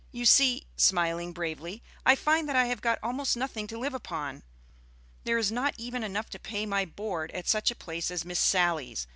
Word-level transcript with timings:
You 0.11 0.25
see," 0.25 0.65
smiling 0.75 1.31
bravely, 1.31 1.83
"I 2.07 2.15
find 2.15 2.49
that 2.49 2.55
I 2.55 2.65
have 2.65 2.81
got 2.81 2.97
almost 3.03 3.37
nothing 3.37 3.67
to 3.67 3.77
live 3.77 3.93
upon. 3.93 4.41
There 5.25 5.37
is 5.37 5.51
not 5.51 5.75
even 5.77 6.03
enough 6.03 6.31
to 6.31 6.39
pay 6.39 6.65
my 6.65 6.85
board 6.85 7.29
at 7.33 7.47
such 7.47 7.69
a 7.69 7.75
place 7.75 8.09
as 8.09 8.25
Miss 8.25 8.39
Sally's. 8.39 9.05